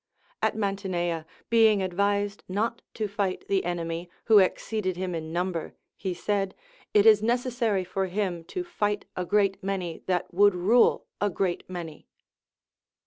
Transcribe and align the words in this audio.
At 0.41 0.55
Mantinea, 0.55 1.27
being 1.51 1.83
advised 1.83 2.43
not 2.49 2.81
to 2.95 3.07
fight 3.07 3.47
the 3.47 3.63
enemy, 3.63 4.09
who 4.25 4.39
exceeded 4.39 4.97
him 4.97 5.13
in 5.13 5.31
number, 5.31 5.75
he 5.95 6.15
said, 6.15 6.55
It 6.91 7.05
is 7.05 7.21
necessary 7.21 7.83
for 7.83 8.07
him 8.07 8.43
to 8.45 8.63
fight 8.63 9.05
a 9.15 9.25
great 9.27 9.63
many 9.63 10.01
that 10.07 10.33
would 10.33 10.55
rule 10.55 11.05
a 11.21 11.29
great 11.29 11.69
many. 11.69 12.07